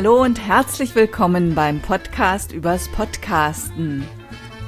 [0.00, 4.06] Hallo und herzlich willkommen beim Podcast übers Podcasten.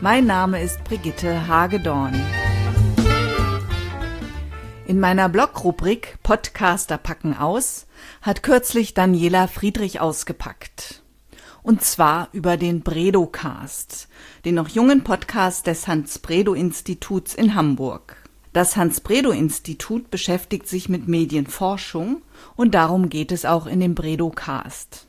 [0.00, 2.20] Mein Name ist Brigitte Hagedorn.
[4.88, 7.86] In meiner Blogrubrik Podcaster packen aus
[8.22, 11.00] hat kürzlich Daniela Friedrich ausgepackt.
[11.62, 14.08] Und zwar über den Bredocast,
[14.44, 18.16] den noch jungen Podcast des Hans-Bredow-Instituts in Hamburg.
[18.52, 22.22] Das Hans-Bredow-Institut beschäftigt sich mit Medienforschung
[22.56, 25.06] und darum geht es auch in dem Bredocast.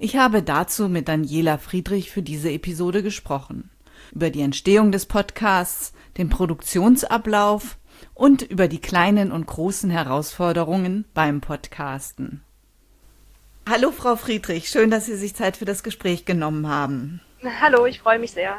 [0.00, 3.68] Ich habe dazu mit Daniela Friedrich für diese Episode gesprochen.
[4.12, 7.78] Über die Entstehung des Podcasts, den Produktionsablauf
[8.14, 12.42] und über die kleinen und großen Herausforderungen beim Podcasten.
[13.68, 17.20] Hallo Frau Friedrich, schön, dass Sie sich Zeit für das Gespräch genommen haben.
[17.60, 18.56] Hallo, ich freue mich sehr.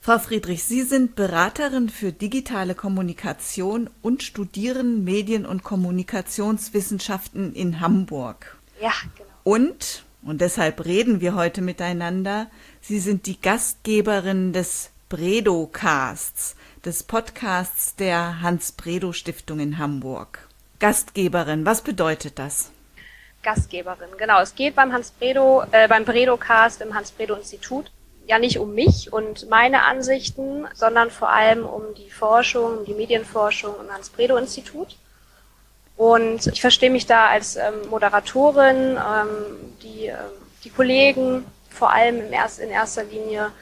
[0.00, 8.58] Frau Friedrich, Sie sind Beraterin für digitale Kommunikation und studieren Medien- und Kommunikationswissenschaften in Hamburg.
[8.80, 9.30] Ja, genau.
[9.44, 12.48] Und, und deshalb reden wir heute miteinander,
[12.80, 20.48] Sie sind die Gastgeberin des Bredo-Casts, des Podcasts der Hans-Bredow-Stiftung in Hamburg.
[20.78, 22.70] Gastgeberin, was bedeutet das?
[23.42, 24.40] Gastgeberin, genau.
[24.40, 27.90] Es geht beim Hans Bredow, äh, beim Bredow-Cast im Hans Bredow-Institut
[28.26, 32.94] ja nicht um mich und meine Ansichten, sondern vor allem um die Forschung, um die
[32.94, 34.96] Medienforschung im Hans Bredow-Institut.
[35.96, 40.16] Und ich verstehe mich da als ähm, Moderatorin, ähm, die, ähm,
[40.64, 43.52] die Kollegen vor allem im erst, in erster Linie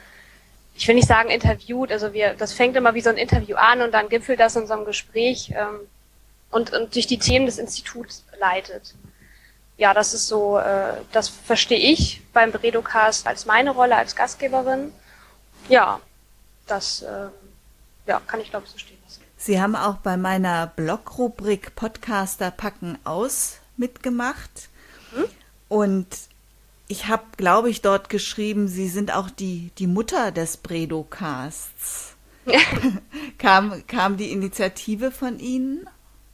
[0.75, 3.81] ich will nicht sagen interviewt, also wir, das fängt immer wie so ein Interview an
[3.81, 5.79] und dann gipfelt das in so einem Gespräch ähm,
[6.51, 8.93] und, und durch die Themen des Instituts leitet.
[9.77, 14.93] Ja, das ist so, äh, das verstehe ich beim Bredocast als meine Rolle als Gastgeberin.
[15.69, 16.01] Ja,
[16.67, 17.27] das äh,
[18.05, 18.94] ja, kann ich glaube ich so stehen.
[19.45, 24.69] Sie haben auch bei meiner Blogrubrik Podcaster packen aus mitgemacht.
[25.13, 25.25] Hm?
[25.69, 26.07] Und
[26.87, 32.15] ich habe, glaube ich, dort geschrieben, Sie sind auch die, die Mutter des Bredo-Casts.
[33.37, 35.87] kam, kam die Initiative von Ihnen?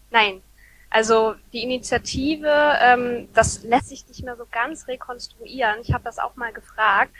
[0.09, 0.41] Nein.
[0.89, 5.81] Also die Initiative, ähm, das lässt sich nicht mehr so ganz rekonstruieren.
[5.81, 7.11] Ich habe das auch mal gefragt.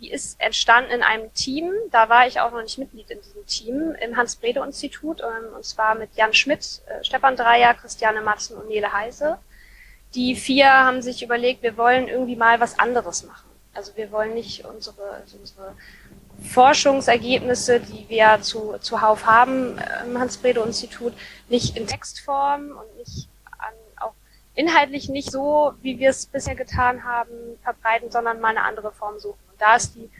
[0.00, 1.72] Die ist entstanden in einem Team.
[1.90, 5.20] Da war ich auch noch nicht Mitglied in diesem Team im Hans-Bredow-Institut.
[5.20, 9.38] Ähm, und zwar mit Jan Schmidt, äh, Stefan Dreier, Christiane Matzen und Nele Heise
[10.14, 13.48] die vier haben sich überlegt, wir wollen irgendwie mal was anderes machen.
[13.74, 15.74] Also wir wollen nicht unsere, also unsere
[16.42, 21.12] Forschungsergebnisse, die wir zu, zuhauf haben im Hans-Bredow-Institut,
[21.48, 24.14] nicht in Textform und nicht an, auch
[24.54, 27.30] inhaltlich nicht so, wie wir es bisher getan haben,
[27.62, 29.47] verbreiten, sondern mal eine andere Form suchen.
[29.58, 30.10] Da ist die,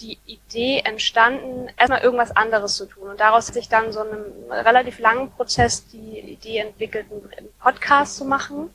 [0.00, 3.08] die Idee entstanden, erstmal irgendwas anderes zu tun.
[3.08, 8.16] Und daraus hat sich dann so einem relativ langen Prozess die Idee entwickelt, einen Podcast
[8.16, 8.70] zu machen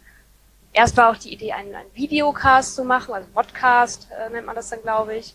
[0.78, 4.56] Erst war auch die Idee, einen, einen Videocast zu machen, also Podcast äh, nennt man
[4.56, 5.34] das dann, glaube ich.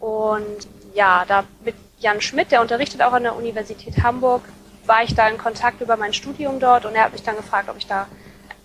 [0.00, 4.42] Und ja, da mit Jan Schmidt, der unterrichtet auch an der Universität Hamburg,
[4.84, 7.68] war ich da in Kontakt über mein Studium dort und er hat mich dann gefragt,
[7.68, 8.08] ob ich da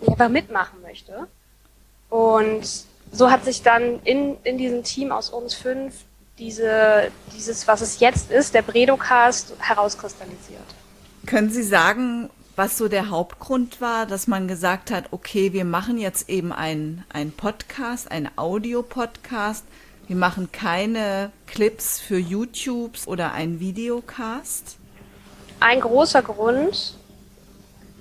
[0.07, 1.27] einfach mitmachen möchte.
[2.09, 2.67] Und
[3.11, 5.93] so hat sich dann in, in diesem Team aus uns fünf
[6.37, 10.63] diese, dieses, was es jetzt ist, der Bredocast, herauskristallisiert.
[11.25, 15.97] Können Sie sagen, was so der Hauptgrund war, dass man gesagt hat, okay, wir machen
[15.97, 17.03] jetzt eben einen
[17.35, 19.65] Podcast, einen Audio-Podcast.
[20.07, 24.77] Wir machen keine Clips für YouTube oder einen Videocast?
[25.59, 26.95] Ein großer Grund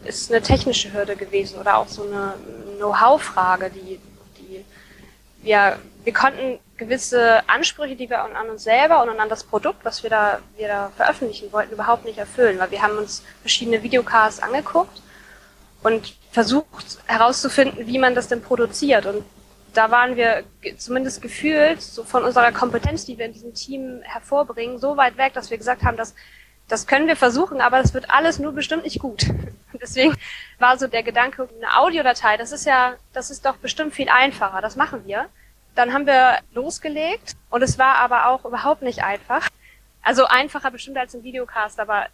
[0.04, 2.34] ist eine technische Hürde gewesen oder auch so eine
[2.78, 4.00] Know-how-Frage, die
[5.42, 10.02] wir, wir konnten gewisse Ansprüche, die wir an uns selber und an das Produkt, was
[10.02, 14.40] wir da, wir da veröffentlichen wollten, überhaupt nicht erfüllen, weil wir haben uns verschiedene Videocasts
[14.40, 15.02] angeguckt
[15.82, 19.06] und versucht herauszufinden, wie man das denn produziert.
[19.06, 19.24] Und
[19.74, 20.44] da waren wir
[20.76, 25.34] zumindest gefühlt so von unserer Kompetenz, die wir in diesem Team hervorbringen, so weit weg,
[25.34, 26.14] dass wir gesagt haben, dass
[26.68, 29.26] das können wir versuchen, aber das wird alles nur bestimmt nicht gut.
[29.80, 30.14] Deswegen
[30.58, 34.60] war so der Gedanke, eine Audiodatei, das ist ja, das ist doch bestimmt viel einfacher,
[34.60, 35.26] das machen wir.
[35.74, 39.48] Dann haben wir losgelegt und es war aber auch überhaupt nicht einfach.
[40.02, 42.06] Also einfacher bestimmt als ein Videocast, aber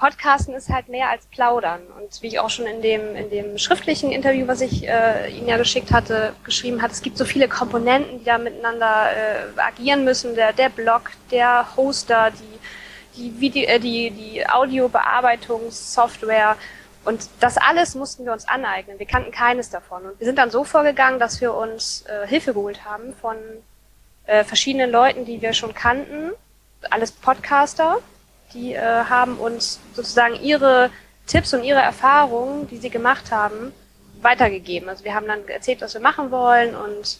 [0.00, 1.82] Podcasten ist halt mehr als Plaudern.
[1.98, 5.46] Und wie ich auch schon in dem, in dem schriftlichen Interview, was ich äh, Ihnen
[5.46, 10.04] ja geschickt hatte, geschrieben hat, es gibt so viele Komponenten, die da miteinander äh, agieren
[10.04, 10.34] müssen.
[10.34, 12.58] Der, der Blog, der Hoster, die,
[13.16, 16.56] die, Video, äh, die, die Audiobearbeitungssoftware.
[17.04, 18.98] Und das alles mussten wir uns aneignen.
[18.98, 20.04] Wir kannten keines davon.
[20.04, 23.36] Und wir sind dann so vorgegangen, dass wir uns äh, Hilfe geholt haben von
[24.26, 26.32] äh, verschiedenen Leuten, die wir schon kannten.
[26.90, 27.98] Alles Podcaster,
[28.52, 30.90] die äh, haben uns sozusagen ihre
[31.26, 33.72] Tipps und ihre Erfahrungen, die sie gemacht haben,
[34.22, 34.88] weitergegeben.
[34.88, 37.18] Also wir haben dann erzählt, was wir machen wollen und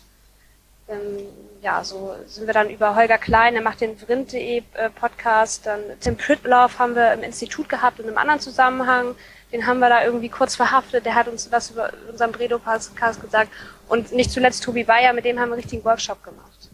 [0.88, 1.26] ähm,
[1.62, 5.80] ja, so sind wir dann über Holger Klein, der macht den Vrind.de äh, Podcast, dann
[6.00, 9.14] Tim Pritloff haben wir im Institut gehabt in einem anderen Zusammenhang,
[9.52, 13.52] den haben wir da irgendwie kurz verhaftet, der hat uns was über unseren Bredo-Podcast gesagt
[13.88, 16.70] und nicht zuletzt Tobi Bayer, mit dem haben wir einen richtigen Workshop gemacht.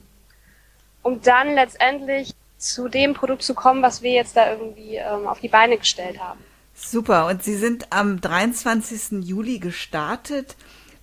[1.02, 5.40] Um dann letztendlich zu dem Produkt zu kommen, was wir jetzt da irgendwie ähm, auf
[5.40, 6.40] die Beine gestellt haben.
[6.74, 9.24] Super, und Sie sind am 23.
[9.24, 10.56] Juli gestartet.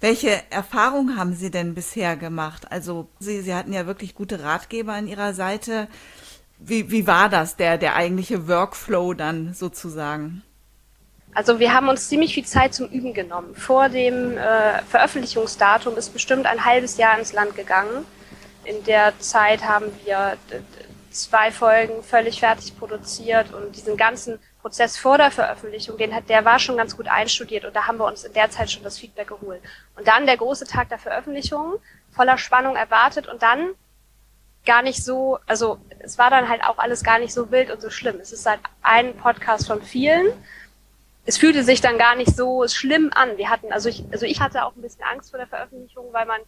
[0.04, 2.70] Welche Erfahrungen haben Sie denn bisher gemacht?
[2.70, 5.88] Also Sie, Sie hatten ja wirklich gute Ratgeber an Ihrer Seite.
[6.60, 10.44] Wie, wie war das, der, der eigentliche Workflow dann sozusagen?
[11.34, 13.56] Also wir haben uns ziemlich viel Zeit zum Üben genommen.
[13.56, 18.06] Vor dem äh, Veröffentlichungsdatum ist bestimmt ein halbes Jahr ins Land gegangen.
[18.66, 20.36] In der Zeit haben wir
[21.12, 26.46] zwei Folgen völlig fertig produziert und diesen ganzen Prozess vor der Veröffentlichung, den hat, der
[26.46, 28.98] war schon ganz gut einstudiert und da haben wir uns in der Zeit schon das
[28.98, 29.62] Feedback geholt.
[29.98, 31.76] Und dann der große Tag der Veröffentlichung,
[32.12, 33.72] voller Spannung erwartet und dann
[34.66, 37.82] gar nicht so, also es war dann halt auch alles gar nicht so wild und
[37.82, 38.22] so schlimm.
[38.22, 40.28] Es ist halt ein Podcast von vielen.
[41.26, 43.36] Es fühlte sich dann gar nicht so schlimm an.
[43.36, 46.26] Wir hatten, also ich, also ich hatte auch ein bisschen Angst vor der Veröffentlichung, weil
[46.26, 46.40] man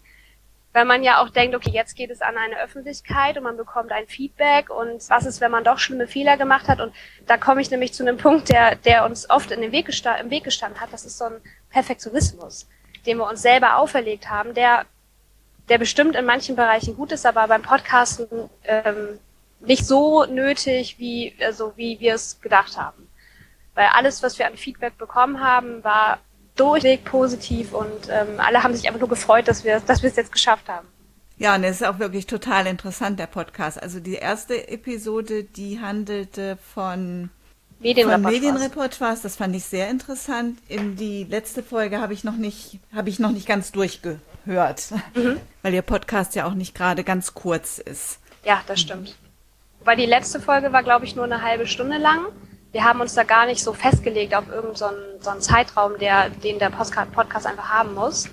[0.75, 3.94] weil man ja auch denkt, okay, jetzt geht es an eine Öffentlichkeit und man bekommt
[3.94, 6.94] ein Feedback und was ist, wenn man doch schlimme Fehler gemacht hat und
[7.27, 9.88] da komme ich nämlich zu einem Punkt, der, der uns oft in den Weg
[10.19, 12.68] im Weg gestanden hat, das ist so ein Perfektionismus,
[13.06, 14.86] den wir uns selber auferlegt haben, der,
[15.69, 19.18] der bestimmt in manchen Bereichen gut ist, aber beim Podcasten ähm,
[19.62, 23.07] nicht so nötig, wie, also wie wir es gedacht haben.
[23.75, 26.19] Weil alles, was wir an Feedback bekommen haben, war
[26.56, 30.16] durchweg positiv und ähm, alle haben sich einfach nur gefreut, dass wir, dass wir es
[30.16, 30.88] jetzt geschafft haben.
[31.38, 33.81] Ja, und es ist auch wirklich total interessant, der Podcast.
[33.81, 37.30] Also die erste Episode, die handelte von.
[37.80, 40.57] Medienreportage, das fand ich sehr interessant.
[40.69, 45.42] In die letzte Folge habe ich noch nicht, habe ich noch nicht ganz durchgehört, mhm.
[45.62, 48.19] weil ihr Podcast ja auch nicht gerade ganz kurz ist.
[48.46, 49.18] Ja, das stimmt.
[49.84, 52.28] Weil die letzte Folge war, glaube ich, nur eine halbe Stunde lang
[52.75, 54.89] wir haben uns da gar nicht so festgelegt auf irgendeinen so
[55.22, 58.27] so einen Zeitraum, der, den der Podcast einfach haben muss.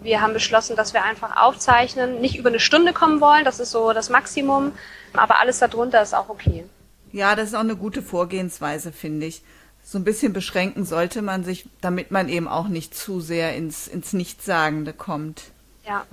[0.00, 3.70] Wir haben beschlossen, dass wir einfach aufzeichnen, nicht über eine Stunde kommen wollen, das ist
[3.70, 4.72] so das Maximum,
[5.12, 6.64] aber alles darunter ist auch okay.
[7.12, 9.42] Ja, das ist auch eine gute Vorgehensweise, finde ich.
[9.84, 13.86] So ein bisschen beschränken sollte man sich, damit man eben auch nicht zu sehr ins,
[13.86, 15.42] ins Nichtssagende kommt.
[15.86, 16.06] Ja.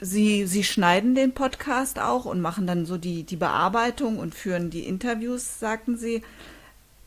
[0.00, 4.70] Sie, Sie schneiden den Podcast auch und machen dann so die, die Bearbeitung und führen
[4.70, 6.22] die Interviews, sagten Sie.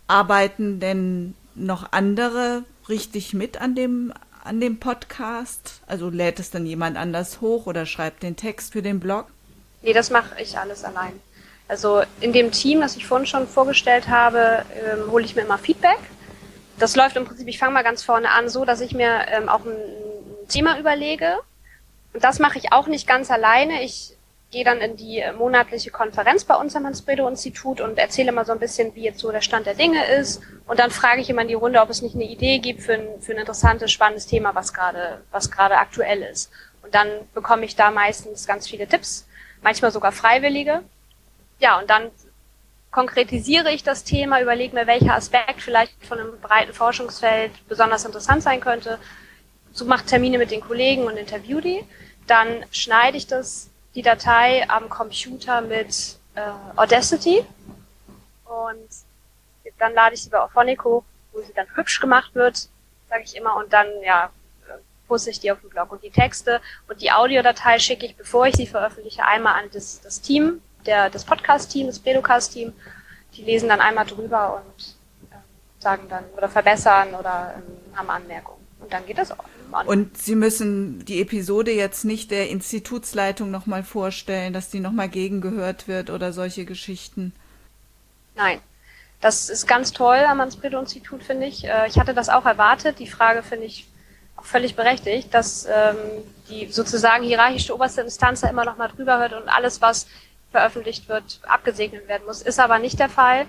[0.08, 4.14] Arbeiten denn noch andere richtig mit an dem,
[4.44, 5.82] an dem Podcast?
[5.88, 9.28] Also lädt es dann jemand anders hoch oder schreibt den Text für den Blog?
[9.82, 11.14] Nee, das mache ich alles allein.
[11.68, 15.58] Also in dem Team, das ich vorhin schon vorgestellt habe, ähm, hole ich mir immer
[15.58, 16.00] Feedback.
[16.78, 19.50] Das läuft im Prinzip, ich fange mal ganz vorne an, so dass ich mir ähm,
[19.50, 19.76] auch ein,
[20.48, 21.40] Thema überlege.
[22.14, 23.84] Und das mache ich auch nicht ganz alleine.
[23.84, 24.15] Ich
[24.52, 28.60] gehe dann in die monatliche Konferenz bei uns am Hans-Bredow-Institut und erzähle mal so ein
[28.60, 30.42] bisschen, wie jetzt so der Stand der Dinge ist.
[30.68, 32.94] Und dann frage ich immer in die Runde, ob es nicht eine Idee gibt für
[32.94, 36.52] ein, für ein interessantes, spannendes Thema, was gerade, was gerade aktuell ist.
[36.84, 39.28] Und dann bekomme ich da meistens ganz viele Tipps,
[39.62, 40.84] manchmal sogar freiwillige.
[41.60, 42.12] Ja, und dann
[42.92, 48.42] konkretisiere ich das Thema, überlege mir, welcher Aspekt vielleicht von einem breiten Forschungsfeld besonders interessant
[48.42, 49.00] sein könnte.
[49.74, 51.84] So mache Termine mit den Kollegen und interview die.
[52.26, 56.42] Dann schneide ich das die Datei am Computer mit äh,
[56.76, 57.46] Audacity
[58.46, 58.90] und
[59.80, 62.70] dann lade ich sie bei Auphonic hoch, wo sie dann hübsch gemacht wird,
[63.10, 64.30] sage ich immer, und dann ja
[65.08, 65.92] poste ich die auf den Blog.
[65.92, 70.02] Und die Texte und die Audiodatei schicke ich, bevor ich sie veröffentliche, einmal an das,
[70.02, 72.74] das Team, der, das Podcast-Team, das Predocast-Team.
[73.34, 74.96] Die lesen dann einmal drüber und
[75.32, 75.36] äh,
[75.80, 78.66] sagen dann oder verbessern oder ähm, haben Anmerkungen.
[78.80, 79.44] Und dann geht das auch.
[79.86, 85.88] Und Sie müssen die Episode jetzt nicht der Institutsleitung nochmal vorstellen, dass die nochmal gegengehört
[85.88, 87.34] wird oder solche Geschichten.
[88.36, 88.60] Nein.
[89.22, 91.66] Das ist ganz toll am Manspredo-Institut, finde ich.
[91.66, 93.00] Äh, ich hatte das auch erwartet.
[93.00, 93.88] Die Frage finde ich
[94.36, 95.96] auch völlig berechtigt, dass ähm,
[96.50, 100.08] die sozusagen hierarchische oberste Instanz da immer noch mal drüber hört und alles, was
[100.52, 102.42] veröffentlicht wird, abgesegnet werden muss.
[102.42, 103.48] Ist aber nicht der Fall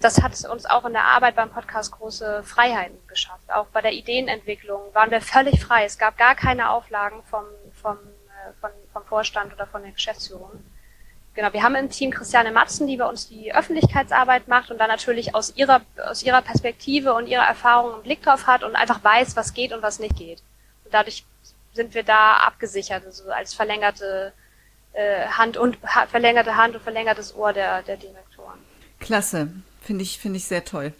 [0.00, 3.50] das hat uns auch in der Arbeit beim Podcast große Freiheiten geschafft.
[3.52, 5.84] Auch bei der Ideenentwicklung waren wir völlig frei.
[5.84, 7.44] Es gab gar keine Auflagen vom,
[7.80, 10.52] vom, äh, vom, vom Vorstand oder von der Geschäftsführung.
[11.34, 14.88] Genau, wir haben im Team Christiane Matzen, die bei uns die Öffentlichkeitsarbeit macht und dann
[14.88, 19.02] natürlich aus ihrer, aus ihrer Perspektive und ihrer Erfahrung einen Blick drauf hat und einfach
[19.02, 20.42] weiß, was geht und was nicht geht.
[20.84, 21.24] Und dadurch
[21.74, 24.32] sind wir da abgesichert, also als verlängerte
[24.94, 25.78] äh, Hand und
[26.08, 28.58] verlängerte Hand und verlängertes Ohr der, der Direktoren.
[28.98, 29.48] Klasse.
[29.88, 30.92] Finde ich, finde ich sehr toll.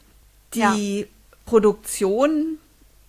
[0.55, 1.07] Die ja.
[1.45, 2.57] Produktion,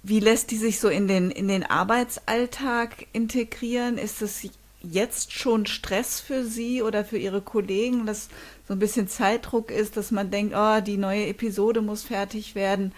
[0.03, 3.97] wie lässt die sich so in den, in den Arbeitsalltag integrieren?
[3.97, 4.41] Ist es
[4.81, 8.27] jetzt schon Stress für Sie oder für Ihre Kollegen, dass
[8.67, 12.93] so ein bisschen Zeitdruck ist, dass man denkt, oh, die neue Episode muss fertig werden?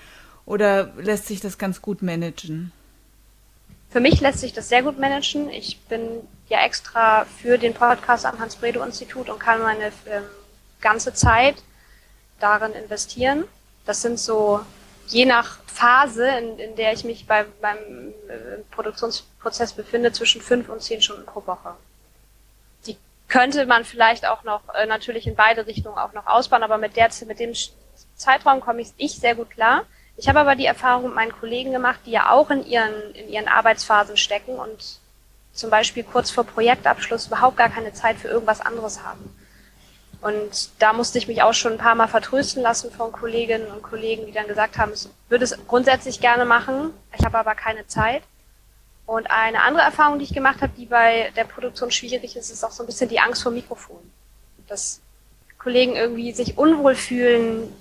[0.47, 2.71] Oder lässt sich das ganz gut managen?
[3.91, 5.51] Für mich lässt sich das sehr gut managen.
[5.51, 6.01] Ich bin
[6.50, 10.23] ja extra für den Podcast am Hans-Bredow-Institut und kann meine ähm,
[10.81, 11.57] ganze Zeit
[12.41, 13.45] darin investieren.
[13.86, 14.62] Das sind so,
[15.07, 17.77] je nach Phase, in, in der ich mich bei, beim
[18.27, 21.75] äh, Produktionsprozess befinde, zwischen fünf und zehn Stunden pro Woche.
[22.86, 26.77] Die könnte man vielleicht auch noch äh, natürlich in beide Richtungen auch noch ausbauen, aber
[26.77, 27.53] mit, der, mit dem
[28.15, 29.86] Zeitraum komme ich, ich sehr gut klar.
[30.17, 33.29] Ich habe aber die Erfahrung mit meinen Kollegen gemacht, die ja auch in ihren, in
[33.29, 35.00] ihren Arbeitsphasen stecken und
[35.53, 39.36] zum Beispiel kurz vor Projektabschluss überhaupt gar keine Zeit für irgendwas anderes haben.
[40.22, 43.82] Und da musste ich mich auch schon ein paar Mal vertrösten lassen von Kolleginnen und
[43.82, 47.88] Kollegen, die dann gesagt haben, ich würde es grundsätzlich gerne machen, ich habe aber keine
[47.88, 48.22] Zeit.
[49.08, 52.63] Und eine andere Erfahrung, die ich gemacht habe, die bei der Produktion schwierig ist, ist
[52.63, 54.00] auch so ein bisschen die Angst vor Mikrofon.
[54.68, 55.01] Dass
[55.58, 57.75] Kollegen irgendwie sich unwohl fühlen,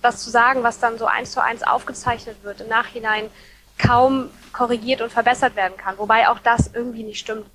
[0.00, 3.30] was zu sagen, was dann so eins zu eins aufgezeichnet wird, im Nachhinein
[3.78, 5.98] kaum korrigiert und verbessert werden kann.
[5.98, 7.46] Wobei auch das irgendwie nicht stimmt.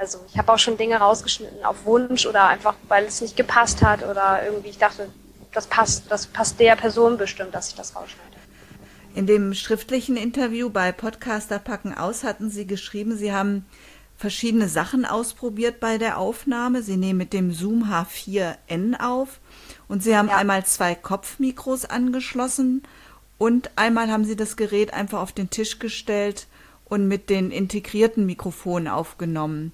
[0.00, 3.82] Also ich habe auch schon Dinge rausgeschnitten auf Wunsch oder einfach, weil es nicht gepasst
[3.82, 5.10] hat oder irgendwie ich dachte,
[5.52, 8.30] das passt, das passt der Person bestimmt, dass ich das rausschneide.
[9.14, 13.66] In dem schriftlichen Interview bei Podcaster packen aus hatten Sie geschrieben, Sie haben
[14.16, 16.82] verschiedene Sachen ausprobiert bei der Aufnahme.
[16.82, 19.38] Sie nehmen mit dem Zoom H4n auf
[19.86, 20.36] und Sie haben ja.
[20.36, 22.84] einmal zwei Kopfmikros angeschlossen
[23.36, 26.46] und einmal haben Sie das Gerät einfach auf den Tisch gestellt
[26.86, 29.72] und mit den integrierten Mikrofonen aufgenommen.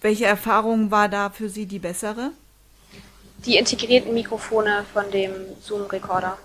[0.00, 2.30] Welche Erfahrung war da für Sie die bessere?
[3.44, 6.38] Die integrierten Mikrofone von dem Zoom-Recorder.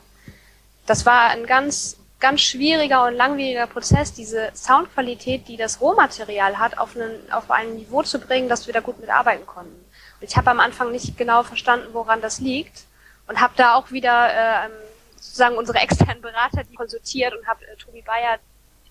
[0.85, 6.77] Das war ein ganz, ganz schwieriger und langwieriger Prozess, diese Soundqualität, die das Rohmaterial hat,
[6.77, 9.85] auf, einen, auf ein Niveau zu bringen, dass wir da gut mitarbeiten konnten.
[10.19, 12.83] Ich habe am Anfang nicht genau verstanden, woran das liegt
[13.27, 14.69] und habe da auch wieder äh,
[15.15, 18.39] sozusagen unsere externen Berater die konsultiert und habe äh, Tobi Bayer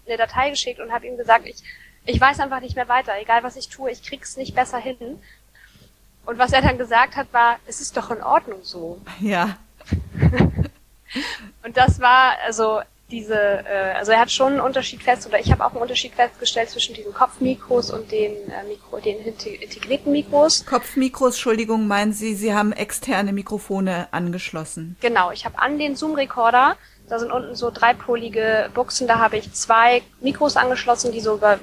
[0.07, 1.63] eine Datei geschickt und habe ihm gesagt, ich,
[2.07, 5.19] ich weiß einfach nicht mehr weiter, egal was ich tue, ich krieg's nicht besser hin.
[6.27, 9.01] Und was er dann gesagt hat, war, es ist doch in Ordnung so.
[9.21, 9.59] Ja.
[11.63, 12.81] und das war, also
[13.11, 16.15] diese, äh, also er hat schon einen Unterschied fest, oder ich habe auch einen Unterschied
[16.15, 20.65] festgestellt zwischen diesen Kopfmikros und den, äh, Mikro, den integrierten Mikros.
[20.65, 24.97] Kopfmikros, Entschuldigung, meinen Sie, Sie haben externe Mikrofone angeschlossen?
[25.01, 26.77] Genau, ich habe an den Zoom-Recorder,
[27.09, 31.59] da sind unten so dreipolige Buchsen, da habe ich zwei Mikros angeschlossen, die so über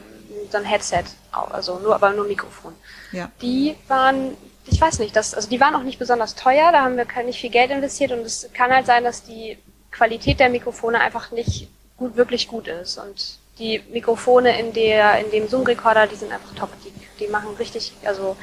[0.49, 2.73] so ein Headset, also nur, aber nur Mikrofon.
[3.11, 3.29] Ja.
[3.41, 6.97] Die waren, ich weiß nicht, das, also die waren auch nicht besonders teuer, da haben
[6.97, 9.57] wir nicht viel Geld investiert und es kann halt sein, dass die
[9.91, 11.67] Qualität der Mikrofone einfach nicht
[11.97, 12.97] gut, wirklich gut ist.
[12.97, 16.69] Und die Mikrofone in der, in dem Zoom-Recorder, die sind einfach top.
[16.83, 18.35] Die, die machen richtig, also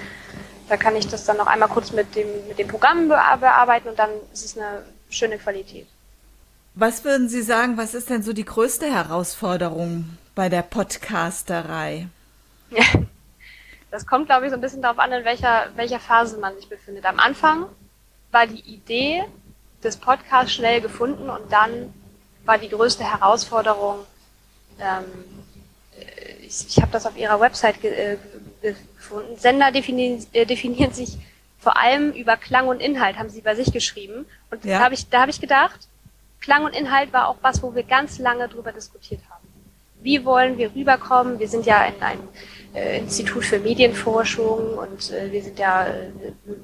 [0.69, 3.99] da kann ich das dann noch einmal kurz mit dem, mit dem Programm bearbeiten und
[3.99, 5.87] dann ist es eine schöne Qualität.
[6.75, 12.07] Was würden Sie sagen, was ist denn so die größte Herausforderung bei der Podcasterei?
[12.71, 12.85] Ja,
[13.91, 16.69] das kommt, glaube ich, so ein bisschen darauf an, in welcher, welcher Phase man sich
[16.69, 17.05] befindet.
[17.07, 17.67] Am Anfang
[18.31, 19.25] war die Idee,
[19.83, 21.93] des Podcasts schnell gefunden und dann
[22.45, 24.07] war die größte Herausforderung,
[24.79, 25.07] ähm,
[26.41, 28.17] ich, ich habe das auf ihrer Website ge,
[28.63, 31.19] äh, gefunden, Sender definieren, äh, definieren sich
[31.59, 34.25] vor allem über Klang und Inhalt, haben sie bei sich geschrieben.
[34.53, 34.79] Und ja.
[34.79, 35.89] da habe ich, da hab ich gedacht,
[36.41, 39.38] Klang und Inhalt war auch was, wo wir ganz lange drüber diskutiert haben.
[40.03, 41.39] Wie wollen wir rüberkommen?
[41.39, 42.29] Wir sind ja in einem
[42.75, 46.11] äh, Institut für Medienforschung und äh, wir sind ja, äh,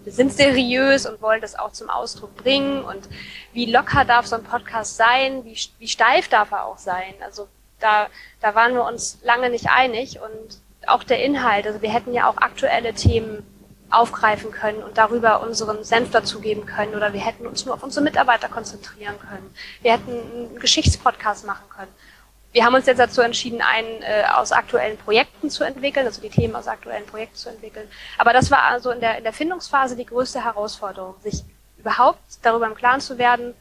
[0.05, 3.09] wir sind seriös und wollen das auch zum Ausdruck bringen und
[3.53, 7.14] wie locker darf so ein Podcast sein, wie, wie steif darf er auch sein.
[7.25, 7.49] Also
[7.81, 8.09] da,
[8.41, 12.29] da waren wir uns lange nicht einig und auch der Inhalt, also wir hätten ja
[12.29, 13.43] auch aktuelle Themen
[13.91, 18.05] aufgreifen können und darüber unseren Senf dazugeben können oder wir hätten uns nur auf unsere
[18.05, 19.55] Mitarbeiter konzentrieren können.
[19.83, 21.91] Wir hätten einen Geschichtspodcast machen können.
[22.54, 26.30] Wir haben uns jetzt dazu entschieden, einen äh, aus aktuellen Projekten zu entwickeln, also die
[26.30, 27.88] Themen aus aktuellen Projekten zu entwickeln.
[28.16, 31.42] Aber das war also in der, in der Findungsphase die größte Herausforderung, sich
[31.78, 33.54] überhaupt darüber im Klaren zu werden,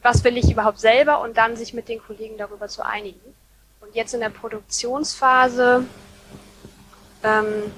[0.00, 3.34] was will ich überhaupt selber und dann sich mit den Kollegen darüber zu einigen.
[3.80, 5.84] Und jetzt in der Produktionsphase,
[7.24, 7.72] ähm,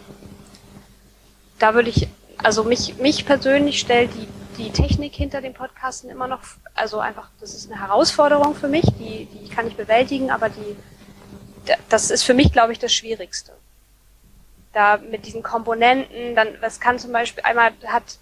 [1.58, 2.08] da würde ich,
[2.42, 6.40] also mich, mich persönlich stellt die die Technik hinter dem Podcasten immer noch,
[6.74, 10.76] also einfach, das ist eine Herausforderung für mich, die, die kann ich bewältigen, aber die,
[11.88, 13.52] das ist für mich, glaube ich, das Schwierigste.
[14.72, 18.18] Da mit diesen Komponenten, dann, das kann zum Beispiel, einmal hat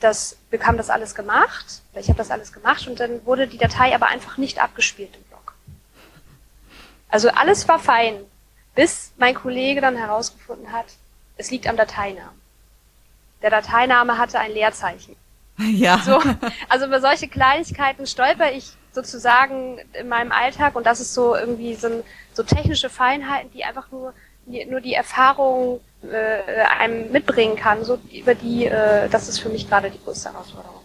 [0.00, 3.94] das, bekam das alles gemacht, ich habe das alles gemacht und dann wurde die Datei
[3.94, 5.54] aber einfach nicht abgespielt im Blog.
[7.08, 8.24] Also alles war fein,
[8.74, 10.86] bis mein Kollege dann herausgefunden hat,
[11.36, 12.40] es liegt am Dateinamen.
[13.42, 15.16] Der Dateiname hatte ein Leerzeichen.
[15.72, 16.02] Ja.
[16.04, 16.20] So,
[16.68, 21.74] also über solche Kleinigkeiten stolper ich sozusagen in meinem Alltag und das ist so irgendwie
[21.74, 24.12] so, so technische Feinheiten, die einfach nur,
[24.46, 29.68] nur die Erfahrung äh, einem mitbringen kann, so über die, äh, das ist für mich
[29.68, 30.82] gerade die größte Herausforderung.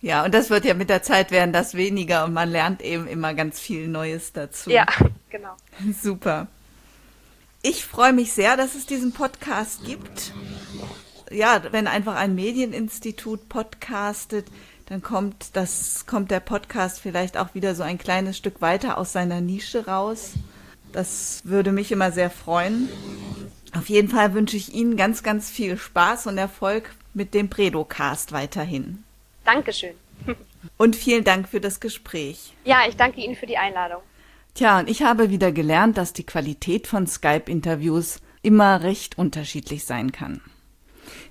[0.00, 3.08] Ja, und das wird ja mit der Zeit werden das weniger und man lernt eben
[3.08, 4.70] immer ganz viel Neues dazu.
[4.70, 4.86] Ja,
[5.30, 5.56] genau.
[6.00, 6.46] Super.
[7.62, 10.32] Ich freue mich sehr, dass es diesen Podcast gibt.
[11.30, 14.46] Ja, wenn einfach ein Medieninstitut podcastet,
[14.86, 19.12] dann kommt das, kommt der Podcast vielleicht auch wieder so ein kleines Stück weiter aus
[19.12, 20.34] seiner Nische raus.
[20.92, 22.88] Das würde mich immer sehr freuen.
[23.76, 28.32] Auf jeden Fall wünsche ich Ihnen ganz, ganz viel Spaß und Erfolg mit dem Predocast
[28.32, 29.04] weiterhin.
[29.44, 29.94] Dankeschön.
[30.76, 32.54] Und vielen Dank für das Gespräch.
[32.64, 34.00] Ja, ich danke Ihnen für die Einladung.
[34.54, 40.12] Tja, und ich habe wieder gelernt, dass die Qualität von Skype-Interviews immer recht unterschiedlich sein
[40.12, 40.40] kann.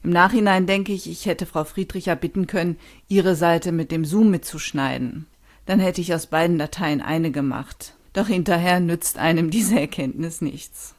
[0.03, 4.29] Im Nachhinein denke ich, ich hätte Frau Friedricher bitten können, ihre Seite mit dem Zoom
[4.31, 5.25] mitzuschneiden.
[5.65, 7.95] Dann hätte ich aus beiden Dateien eine gemacht.
[8.13, 10.95] Doch hinterher nützt einem diese Erkenntnis nichts.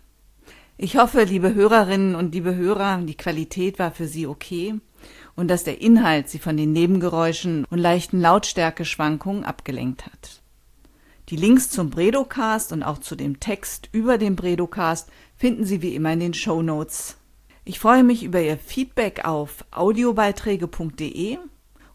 [0.77, 4.75] Ich hoffe, liebe Hörerinnen und liebe Hörer, die Qualität war für Sie okay
[5.39, 10.43] und dass der Inhalt sie von den Nebengeräuschen und leichten Lautstärkeschwankungen abgelenkt hat.
[11.29, 15.95] Die Links zum Bredocast und auch zu dem Text über den Bredocast finden Sie wie
[15.95, 17.18] immer in den Show Notes.
[17.69, 21.37] Ich freue mich über Ihr Feedback auf audiobeiträge.de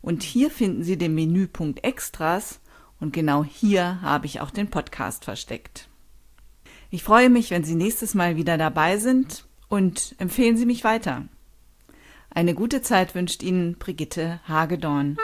[0.03, 2.59] und hier finden Sie den Menüpunkt Extras
[2.99, 5.89] und genau hier habe ich auch den Podcast versteckt.
[6.91, 11.23] Ich freue mich, wenn Sie nächstes Mal wieder dabei sind und empfehlen Sie mich weiter.
[12.29, 15.17] Eine gute Zeit wünscht Ihnen Brigitte Hagedorn.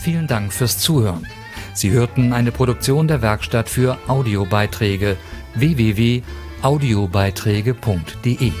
[0.00, 1.26] Vielen Dank fürs Zuhören.
[1.74, 5.16] Sie hörten eine Produktion der Werkstatt für Audiobeiträge
[5.54, 8.52] www.audiobeiträge.de.